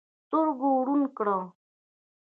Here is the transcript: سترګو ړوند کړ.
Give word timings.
سترګو 0.25 0.69
ړوند 0.85 1.07
کړ. 1.17 1.27